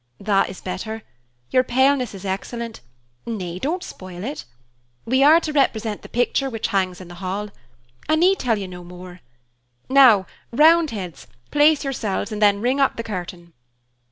"That 0.19 0.49
is 0.49 0.61
better; 0.61 1.03
your 1.51 1.61
paleness 1.63 2.15
is 2.15 2.25
excellent 2.25 2.81
nay, 3.27 3.59
don't 3.59 3.83
spoil 3.83 4.23
it. 4.23 4.45
We 5.05 5.21
are 5.21 5.39
to 5.39 5.53
represent 5.53 6.01
the 6.01 6.09
picture 6.09 6.49
which 6.49 6.69
hangs 6.69 6.99
in 6.99 7.07
the 7.07 7.13
Hall. 7.21 7.49
I 8.09 8.15
need 8.15 8.39
tell 8.39 8.57
you 8.57 8.67
no 8.67 8.83
more. 8.83 9.19
Now, 9.89 10.25
Roundheads, 10.51 11.27
place 11.51 11.83
yourselves, 11.83 12.31
and 12.31 12.41
then 12.41 12.61
ring 12.61 12.79
up 12.79 12.95
the 12.97 13.03
curtain." 13.03 13.53